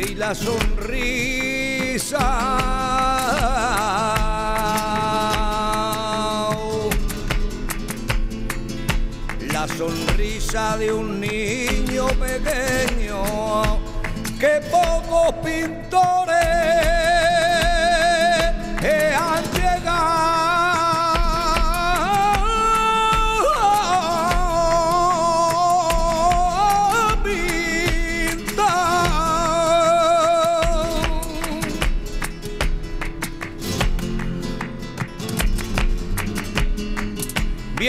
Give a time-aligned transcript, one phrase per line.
[0.00, 0.58] y la sonrisa.
[9.52, 13.22] La sonrisa de un niño pequeño
[14.38, 16.29] que pocos pintores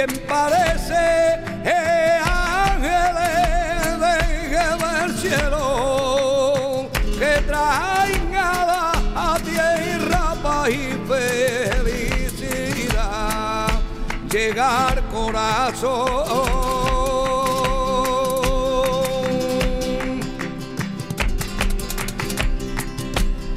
[0.04, 1.04] Bien parece
[1.64, 2.20] eh,
[5.00, 10.98] del cielo que traen a la tierra paz y
[11.78, 12.88] felicidad.
[14.32, 16.26] Llegar corazón.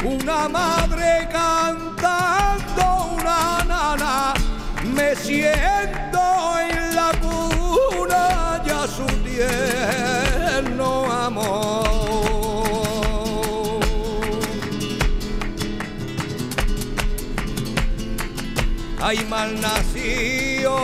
[0.04, 2.84] Una madre cantando
[3.16, 4.34] una nana,
[4.94, 6.13] me siento
[19.44, 20.76] mal nacido.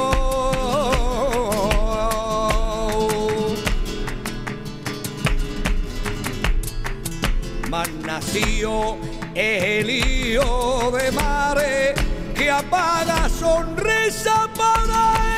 [7.71, 8.99] Mal nacido
[9.35, 11.95] el lío de mare
[12.35, 15.30] que apaga sonrisa para.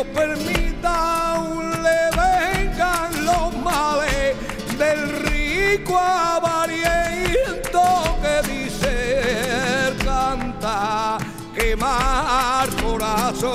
[0.00, 4.34] Dios permita aún le vengan los males
[4.78, 7.82] del rico avariento
[8.22, 11.18] que dice canta
[11.54, 13.50] quemar corazón.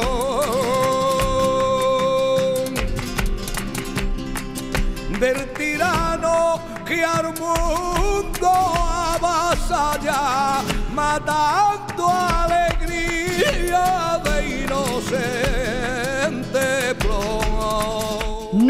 [5.19, 8.51] Del tirano que al mundo
[9.15, 10.61] avasalla
[10.93, 15.44] matando alegría de inocente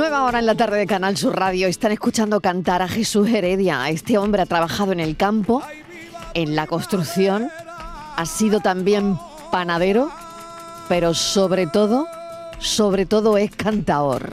[0.09, 1.67] Nueva en la tarde de Canal Sur Radio.
[1.67, 3.89] Están escuchando cantar a Jesús Heredia.
[3.89, 5.63] Este hombre ha trabajado en el campo,
[6.35, 7.49] en la construcción,
[8.15, 9.17] ha sido también
[9.51, 10.11] panadero,
[10.87, 12.05] pero sobre todo,
[12.59, 14.29] sobre todo es cantador.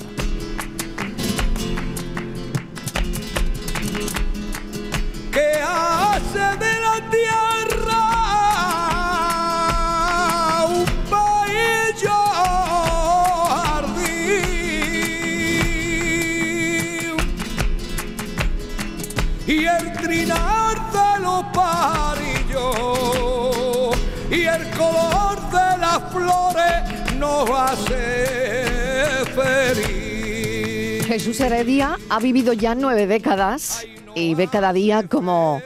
[31.06, 35.60] Jesús Heredia ha vivido ya nueve décadas y ve cada día como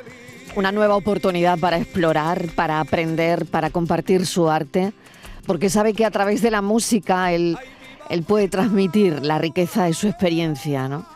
[0.55, 4.93] una nueva oportunidad para explorar, para aprender, para compartir su arte,
[5.47, 7.59] porque sabe que a través de la música él,
[8.09, 11.07] él puede transmitir la riqueza de su experiencia, ¿no?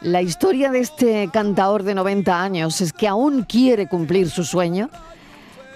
[0.00, 4.90] La historia de este cantaor de 90 años es que aún quiere cumplir su sueño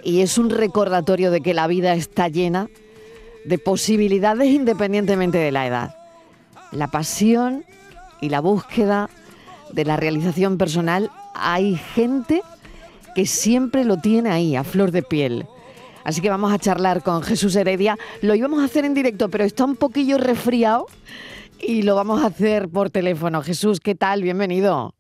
[0.03, 2.69] y es un recordatorio de que la vida está llena
[3.47, 5.97] de posibilidades independientemente de la edad.
[6.73, 7.65] La pasión
[8.21, 9.09] y la búsqueda
[9.73, 12.43] de la realización personal, hay gente
[13.15, 15.47] que siempre lo tiene ahí, a flor de piel.
[16.05, 17.99] Así que vamos a charlar con Jesús Heredia.
[18.23, 20.87] Lo íbamos a hacer en directo, pero está un poquillo resfriado
[21.61, 23.43] y lo vamos a hacer por teléfono.
[23.43, 24.23] Jesús, ¿qué tal?
[24.23, 24.96] Bienvenido.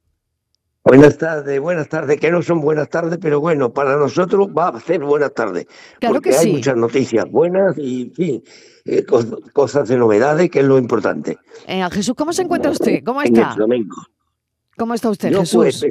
[0.88, 4.78] Buenas tardes, buenas tardes, que no son buenas tardes, pero bueno, para nosotros va a
[4.78, 5.66] ser buenas tardes.
[5.98, 6.52] Claro porque que hay sí.
[6.52, 8.44] muchas noticias buenas y, en fin,
[8.84, 11.38] eh, cos- cosas de novedades, que es lo importante.
[11.66, 13.02] Eh, Jesús, ¿cómo se encuentra usted?
[13.04, 13.48] ¿Cómo En está?
[13.48, 13.96] el flamenco.
[14.76, 15.56] ¿Cómo está usted, Yo, Jesús?
[15.80, 15.82] pues,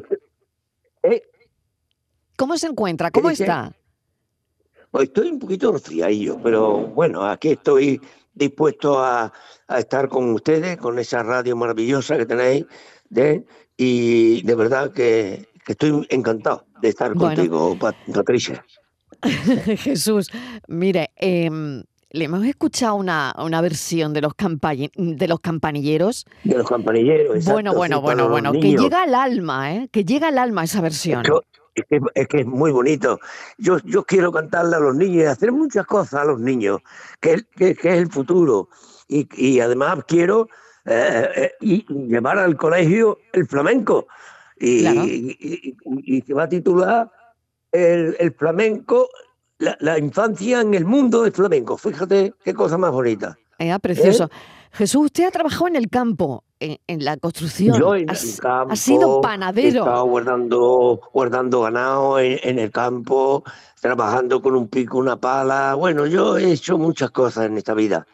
[1.03, 1.21] eh,
[2.37, 3.11] ¿Cómo se encuentra?
[3.11, 3.75] ¿Cómo está?
[4.91, 7.99] pues, estoy un poquito resfriadillo, pero bueno, aquí estoy
[8.33, 9.33] dispuesto a,
[9.67, 12.65] a estar con ustedes, con esa radio maravillosa que tenéis,
[13.09, 13.45] de,
[13.77, 17.35] y de verdad que, que estoy encantado de estar Bueno.
[17.35, 18.65] contigo, Pat- Patricia.
[19.77, 20.29] Jesús,
[20.67, 24.33] mire, em, le hemos escuchado una, una versión de los,
[24.95, 26.25] de los campanilleros.
[26.43, 27.35] De los campanilleros.
[27.37, 29.89] exacto, bueno, bueno, bueno, bueno, que llega al alma, ¿eh?
[29.91, 31.23] Que llega al alma esa versión.
[31.23, 31.41] Yo-
[31.73, 33.19] es, que, es que es muy bonito.
[33.57, 36.79] Yo, yo quiero cantarle a los niños y hacer muchas cosas a los niños,
[37.19, 38.69] que, es- que, que es el futuro.
[39.09, 40.47] Y, y además quiero
[40.85, 44.07] eh, eh, y llevar al colegio el flamenco.
[44.57, 45.03] Y, Claro.
[45.05, 47.11] y- y- y se va a titular
[47.71, 49.09] el, el flamenco,
[49.57, 51.77] la, la infancia en el mundo del flamenco.
[51.77, 53.37] Fíjate qué cosa más bonita.
[53.59, 54.29] Eh, precioso.
[54.71, 57.79] Jesús, usted ha trabajado en el campo, en, en la construcción.
[57.79, 58.73] Yo en ha, el campo.
[58.73, 59.79] ha sido He panadero.
[59.79, 63.43] estado guardando, guardando ganado en, en el campo,
[63.79, 65.75] trabajando con un pico, una pala.
[65.75, 68.05] Bueno, yo he hecho muchas cosas en esta vida.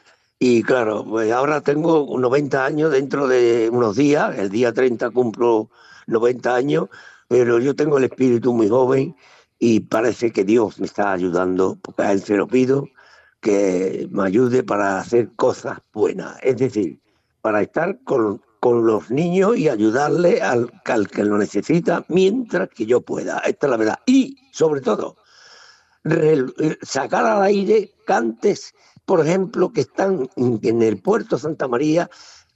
[0.43, 5.69] Y claro, pues ahora tengo 90 años, dentro de unos días, el día 30 cumplo
[6.07, 6.87] 90 años,
[7.27, 9.15] pero yo tengo el espíritu muy joven
[9.59, 12.87] y parece que Dios me está ayudando, porque a Él se lo pido,
[13.39, 16.35] que me ayude para hacer cosas buenas.
[16.41, 16.99] Es decir,
[17.41, 22.87] para estar con, con los niños y ayudarle al, al que lo necesita mientras que
[22.87, 23.43] yo pueda.
[23.45, 23.99] Esta es la verdad.
[24.07, 25.17] Y, sobre todo,
[26.03, 26.45] re-
[26.81, 28.73] sacar al aire cantes,
[29.05, 32.09] por ejemplo, que están en el puerto Santa María,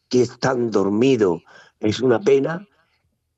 [0.09, 1.41] que están dormidos.
[1.79, 2.67] Es una pena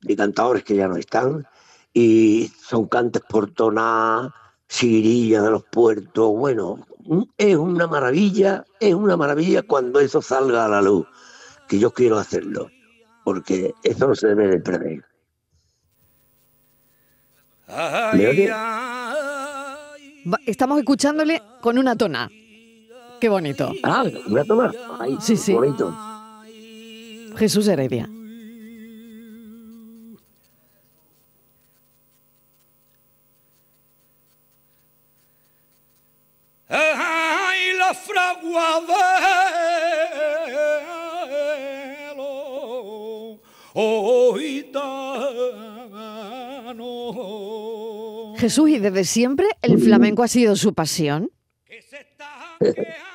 [0.02, 1.46] de cantadores que ya no están.
[1.92, 4.32] Y son cantes por toná,
[4.68, 6.30] siguirilla de los puertos.
[6.36, 6.86] Bueno,
[7.36, 11.06] es una maravilla, es una maravilla cuando eso salga a la luz
[11.68, 12.70] que yo quiero hacerlo,
[13.24, 15.04] porque eso no se debe de perder.
[20.46, 22.30] Estamos escuchándole con una tona.
[23.20, 23.72] Qué bonito.
[23.82, 24.72] Ah, una toma.
[24.98, 25.52] Ay, Sí, sí.
[25.52, 25.94] bonito.
[27.36, 28.08] Jesús Heredia.
[36.68, 38.94] ay, la fragua de
[42.16, 43.38] lo
[44.38, 45.64] gitano.
[48.36, 51.30] Jesús, ¿y desde siempre el flamenco ha sido su pasión?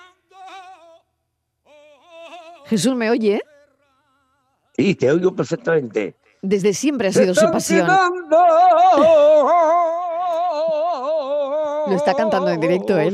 [2.73, 3.39] Jesús, ¿me oye?
[4.75, 6.15] Sí, te oigo perfectamente.
[6.41, 7.85] Desde siempre ha sido su pasión.
[11.85, 13.13] Lo está cantando en directo él.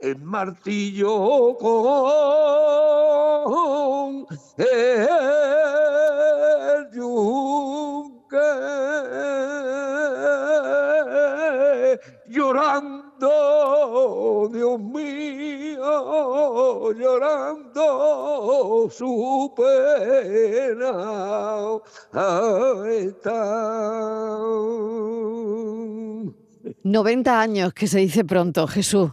[0.00, 2.56] El martillo con
[26.86, 29.10] 90 años, que se dice pronto, Jesús.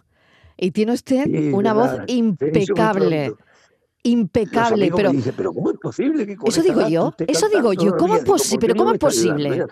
[0.57, 3.33] Y tiene usted Sí, una voz verdad, impecable.
[4.05, 7.71] Impecable, pero me dicen, pero ¿cómo es posible que con Eso digo yo, eso digo
[7.71, 8.57] yo, ¿cómo es posible?
[8.57, 9.65] ¿por qué Pero ¿cómo es posible?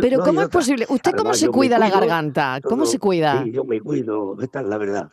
[0.00, 0.86] Pero ¿cómo es posible?
[0.90, 2.60] ¿Usted cómo se cuida la garganta?
[2.62, 3.44] ¿Cómo se cuida?
[3.46, 5.10] Yo me cuido, esta es la verdad.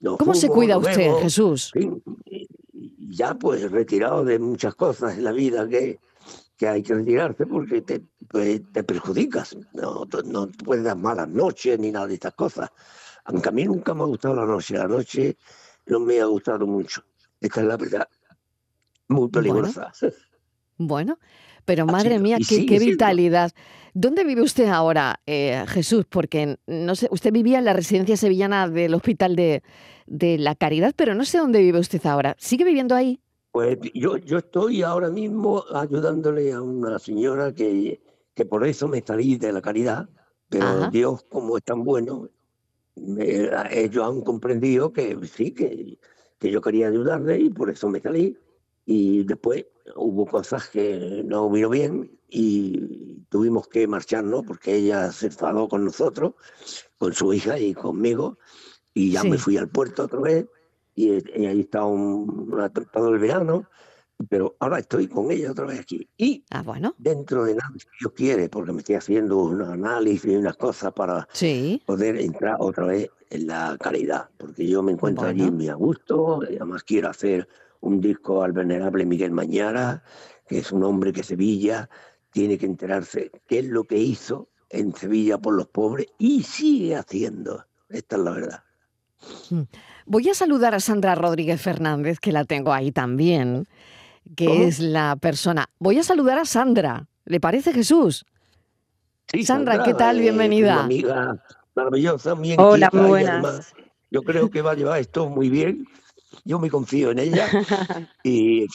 [0.00, 1.72] No ¿Cómo se cuida usted, Jesús?
[3.12, 5.98] ya pues retirado de muchas cosas en la vida que,
[6.62, 9.56] que hay que retirarse porque te, pues, te perjudicas.
[9.72, 12.70] No, no puedes dar malas noches ni nada de estas cosas.
[13.24, 14.78] Aunque a mí nunca me ha gustado la noche.
[14.78, 15.36] La noche
[15.86, 17.02] no me ha gustado mucho.
[17.40, 18.08] Esta es la verdad.
[19.08, 19.92] Muy peligrosa.
[20.78, 21.18] Bueno,
[21.64, 23.52] pero madre mía, qué, vitalidad.
[23.94, 26.06] ¿Dónde vive usted ahora, eh, Jesús?
[26.08, 29.62] Porque no sé, usted vivía en la residencia sevillana del Hospital de,
[30.06, 32.34] de la Caridad, pero no sé dónde vive usted ahora.
[32.38, 33.20] ¿Sigue viviendo ahí?
[33.52, 38.00] Pues yo, yo estoy ahora mismo ayudándole a una señora que,
[38.34, 40.08] que por eso me salí de la caridad,
[40.48, 40.90] pero Ajá.
[40.90, 42.30] Dios, como es tan bueno,
[42.96, 45.98] me- ellos han comprendido que sí, que,
[46.38, 48.38] que yo quería ayudarle y por eso me salí.
[48.86, 49.66] Y después
[49.96, 55.84] hubo cosas que no vino bien y tuvimos que marcharnos porque ella se enfadó con
[55.84, 56.32] nosotros,
[56.96, 58.38] con su hija y conmigo,
[58.94, 60.46] y ya me fui al puerto otra vez
[60.94, 63.68] y, y ahí está un, una temporada del verano,
[64.28, 66.08] pero ahora estoy con ella otra vez aquí.
[66.16, 70.30] Y Ah, bueno, dentro de nada, si Dios quiere, porque me estoy haciendo un análisis
[70.30, 71.82] y unas cosas para sí.
[71.86, 76.42] poder entrar otra vez en la calidad, porque yo me encuentro allí muy a gusto,
[76.42, 77.48] además quiero hacer
[77.80, 80.04] un disco al venerable Miguel Mañara,
[80.46, 81.88] que es un hombre que Sevilla
[82.30, 86.94] tiene que enterarse qué es lo que hizo en Sevilla por los pobres y sigue
[86.96, 87.66] haciendo.
[87.88, 88.64] Esta es la verdad.
[90.06, 93.66] Voy a saludar a Sandra Rodríguez Fernández, que la tengo ahí también,
[94.36, 94.64] que ¿Cómo?
[94.64, 95.66] es la persona.
[95.78, 97.06] Voy a saludar a Sandra.
[97.24, 98.24] ¿Le parece, Jesús?
[99.28, 100.18] Sí, Sandra, ¿qué tal?
[100.18, 100.84] eh, Bienvenida.
[100.84, 101.42] Amiga
[101.74, 103.44] maravillosa, muy Hola, muy buenas.
[103.44, 103.74] además
[104.10, 105.86] yo creo que va a llevar esto muy bien.
[106.44, 107.46] Yo me confío en ella
[108.24, 108.66] y,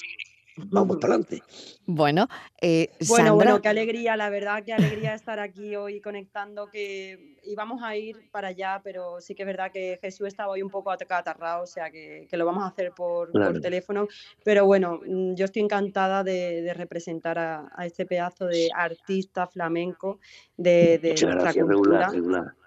[0.57, 1.41] vamos para adelante.
[1.85, 2.27] Bueno,
[2.61, 7.37] eh, Bueno, Sandra, bueno, qué alegría, la verdad, qué alegría estar aquí hoy conectando, que
[7.43, 10.69] íbamos a ir para allá, pero sí que es verdad que Jesús estaba hoy un
[10.69, 14.07] poco acatarrado, o sea que, que lo vamos a hacer por, por teléfono,
[14.43, 19.47] pero bueno, mm, yo estoy encantada de, de representar a, a este pedazo de artista
[19.47, 20.19] flamenco
[20.57, 22.07] de, de Muchas nuestra gracias, cultura.
[22.09, 22.66] regular, regular.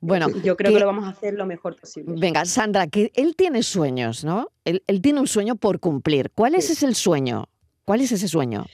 [0.00, 2.14] Bueno, yo creo que- que lo vamos a hacer lo mejor posible.
[2.18, 4.50] venga, Sandra, que él tiene sueños, ¿no?
[4.64, 6.30] Él, él tiene un sueño por cumplir.
[6.34, 6.84] ¿Cuál es Sí.
[6.84, 7.48] el sueño?
[7.84, 8.64] ¿Cuál es ese sueño?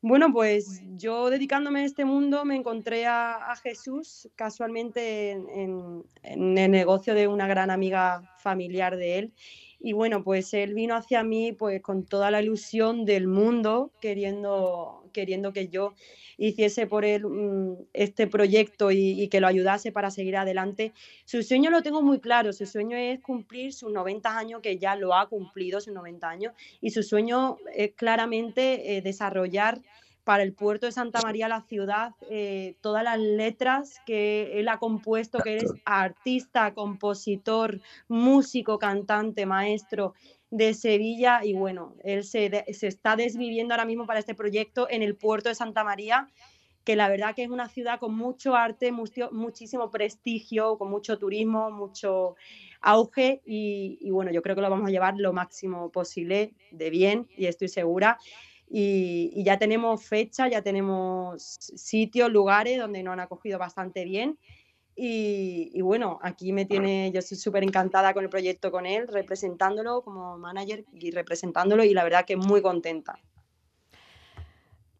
[0.00, 6.04] Bueno, pues yo dedicándome a este mundo me encontré a, a Jesús casualmente en, en-
[6.22, 9.32] en el negocio de una gran amiga familiar de él.
[9.80, 15.07] Y bueno, pues él vino hacia mí pues con toda la ilusión del mundo, queriendo,
[15.18, 15.94] queriendo que yo
[16.36, 20.92] hiciese por él mm, este proyecto y, y que lo ayudase para seguir adelante.
[21.24, 24.96] Su sueño lo tengo muy claro, su sueño es cumplir sus 90 años, que ya
[24.96, 29.80] lo ha cumplido, sus 90 años, y su sueño es claramente eh, desarrollar
[30.28, 34.78] para el puerto de Santa María, la ciudad, eh, todas las letras que él ha
[34.78, 40.12] compuesto, que eres artista, compositor, músico, cantante, maestro
[40.50, 45.02] de Sevilla y bueno, él se, se está desviviendo ahora mismo para este proyecto en
[45.02, 46.30] el puerto de Santa María,
[46.84, 51.18] que la verdad que es una ciudad con mucho arte, mucho- muchísimo prestigio, con mucho
[51.18, 52.34] turismo, mucho
[52.80, 56.90] auge y, y bueno, yo creo que lo vamos a llevar lo máximo posible de
[56.90, 58.18] bien y estoy segura.
[58.70, 64.38] Y, y ya tenemos fecha, ya tenemos sitios, lugares donde nos han acogido bastante bien.
[65.00, 69.06] Y, y bueno, aquí me tiene, yo estoy súper encantada con el proyecto con él,
[69.06, 73.16] representándolo como manager y representándolo y la verdad que muy contenta.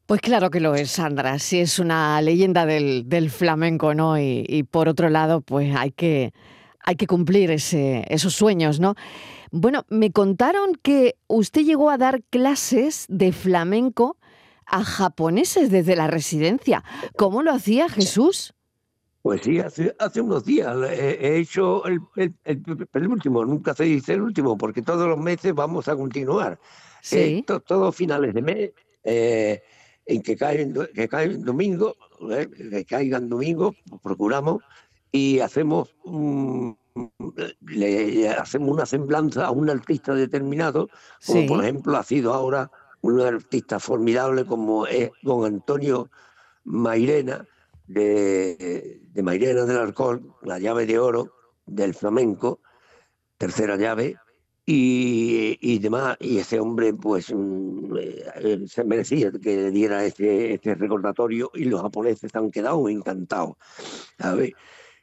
[0.06, 1.40] Pues claro que lo es, Sandra.
[1.40, 4.18] Sí es una leyenda del, del flamenco, ¿no?
[4.18, 6.32] Y, y por otro lado, pues hay que,
[6.78, 8.94] hay que cumplir ese, esos sueños, ¿no?
[9.50, 14.16] Bueno, me contaron que usted llegó a dar clases de flamenco
[14.64, 16.84] a japoneses desde la residencia.
[17.16, 18.54] ¿Cómo lo hacía Jesús?
[19.28, 23.84] Pues sí, hace, hace unos días he, he hecho el, el- el penúltimo, nunca se
[23.84, 26.52] dice el último, porque todos los meses vamos a continuar.
[26.54, 27.44] Eh, Sí.
[27.46, 28.70] to- todos finales de mes,
[29.04, 29.62] eh,
[30.06, 31.94] en que caen, que caen domingo,
[32.30, 34.62] eh, que caigan domingo, procuramos
[35.12, 36.78] y hacemos un-
[37.66, 40.88] le hacemos una semblanza a un artista determinado,
[41.26, 41.46] como Sí.
[41.48, 42.70] por ejemplo ha sido ahora
[43.02, 46.10] un artista formidable como es don Antonio
[46.64, 47.46] Mairena,
[47.88, 51.32] de, de Mairena del Alcohol, la llave de oro
[51.66, 52.60] del flamenco,
[53.36, 54.16] tercera llave,
[54.70, 56.18] y, y demás.
[56.20, 61.64] Y ese hombre, pues, mm, eh, se merecía que le diera este, este recordatorio y
[61.64, 63.56] los japoneses han quedado encantados.
[64.18, 64.52] ¿sabes?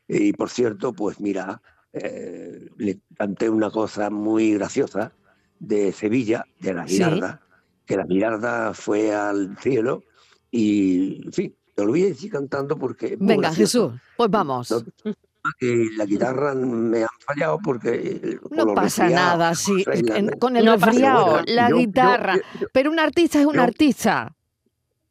[0.07, 1.63] Y por cierto, pues mira,
[1.93, 5.13] eh, le canté una cosa muy graciosa
[5.57, 6.97] de Sevilla, de la Sí.
[6.97, 7.41] Girarda,
[7.87, 10.03] que la Girarda fue al cielo
[10.51, 13.17] y, en fin, te lo voy a decir cantando porque...
[13.19, 13.53] Venga.
[13.53, 14.71] Jesús, pues vamos.
[14.71, 18.39] No, que la guitarra me han fallado porque...
[18.49, 19.83] No pasa nada, sí.
[19.93, 22.35] en- con el No resfriado, Bueno, la yo- guitarra.
[22.59, 24.33] yo- Pero un artista es un yo- artista.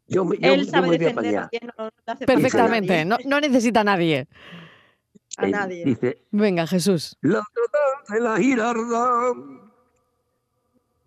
[0.09, 3.05] yo Él yo sabe me voy a defender bien, no, no a Perfectamente.
[3.05, 4.27] No, no necesita a nadie.
[5.37, 5.85] A Eh, nadie.
[5.85, 7.17] Dice, Venga, Jesús.
[7.21, 7.43] La
[8.09, 9.35] de la girarda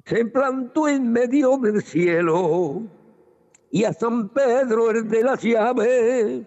[0.05, 2.81] se plantó en medio del cielo
[3.77, 6.41] y a San Pedro el de las llaves,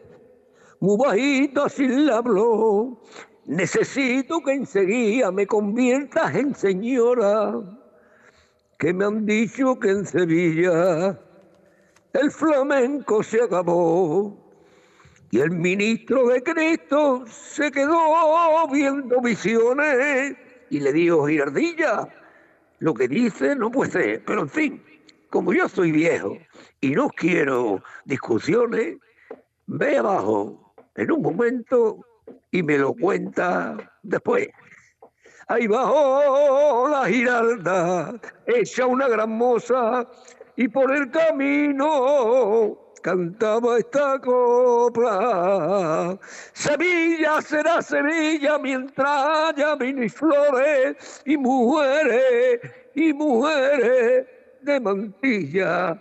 [0.80, 3.00] muy bajito así le habló.
[3.46, 7.52] Necesito que enseguida me conviertas en señora,
[8.80, 11.20] que me han dicho que en Sevilla
[12.14, 14.37] el flamenco se acabó.
[15.30, 20.34] Y el ministro de Cristo se quedó viendo visiones
[20.70, 22.08] y le dijo, Girardilla,
[22.80, 24.82] lo que dice no puede ser, pero en fin,
[25.30, 26.37] como yo soy viejo
[26.80, 28.96] y no quiero discusiones,
[29.66, 32.04] ve abajo en un momento
[32.50, 34.49] y me lo cuenta después.
[35.49, 38.14] Ahí bajó la giralda,
[38.46, 40.06] hecha una gran moza,
[40.56, 46.18] y por el camino cantaba esta copla.
[46.52, 52.60] Sevilla será Sevilla mientras haya vino y flores y mujeres
[52.94, 54.26] y mujeres
[54.62, 56.00] de mantilla.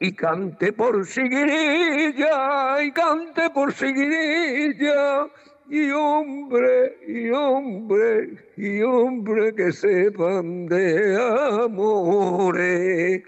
[0.00, 5.26] Y cante por Siguirilla, y cante por Siguirilla,
[5.68, 11.16] y hombre, y hombre, y hombre que sepan de
[11.64, 13.22] amores.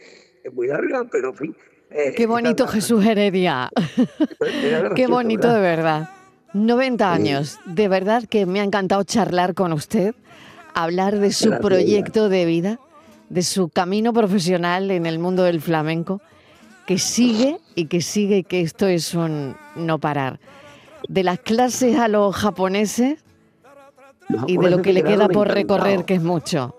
[0.45, 1.57] Es muy larga, pero en fin.
[1.91, 3.69] eh, Qué bonito Jesús Heredia.
[4.63, 5.55] era Qué bonito ¿verdad?
[5.57, 6.09] de verdad.
[6.53, 7.59] 90 años.
[7.67, 10.15] De verdad que me ha encantado charlar con usted,
[10.75, 11.67] hablar de su Gracias.
[11.67, 12.79] proyecto de vida,
[13.31, 16.21] de su camino profesional en el mundo del flamenco,
[16.87, 20.41] que sigue y que sigue y que esto es un no parar.
[21.09, 23.25] De las clases a los japoneses
[24.47, 26.75] y de lo que le queda por recorrer, que es mucho.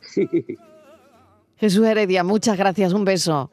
[0.00, 0.28] Sí.
[1.56, 3.50] Jesús Heredia, muchas gracias, un beso.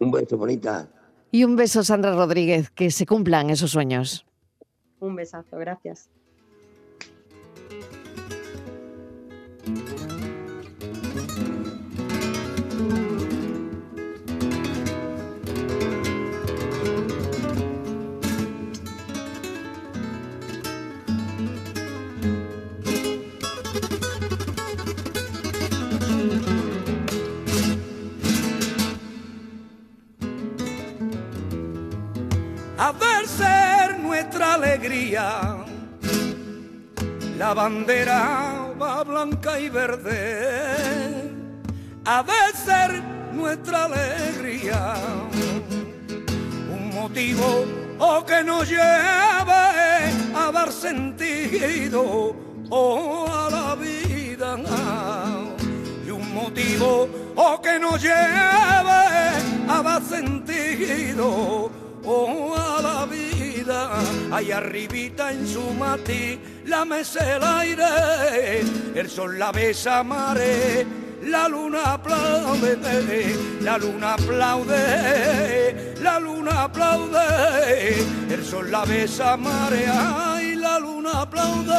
[0.00, 0.88] Un beso, bonita.
[1.30, 4.26] Y un beso, Sandra Rodríguez, que se cumplan esos sueños.
[4.98, 6.10] Un besazo, gracias.
[32.80, 35.58] A ver ser nuestra alegría.
[37.36, 41.30] La bandera va blanca y verde,
[42.06, 43.02] a ver ser
[43.34, 44.94] nuestra alegría.
[46.72, 47.66] Un motivo
[47.98, 49.64] o que nos lleve
[50.34, 52.34] a dar sentido
[52.70, 54.56] o a la vida.
[56.06, 59.02] Y un motivo o que nos lleve
[59.68, 61.70] a dar sentido
[62.04, 62.59] o a
[64.32, 68.60] Ahí arribita en su matiz la mesa el aire,
[68.94, 70.86] el sol la besa mare.
[71.22, 72.78] La luna aplaude,
[73.60, 81.76] la luna aplaude, la luna aplaude, el sol la besa marea y la luna aplaude.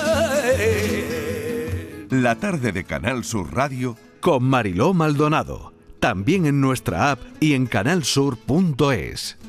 [2.12, 5.74] La tarde de Canal Sur Radio con Mariló Maldonado.
[6.00, 9.40] También en nuestra app y en canalsur.es.